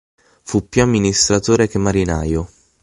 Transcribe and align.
Fu 0.41 0.67
più 0.67 0.81
amministratore 0.81 1.67
che 1.67 1.77
marinaio. 1.77 2.49